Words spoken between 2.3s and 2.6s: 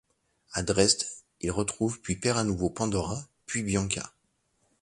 à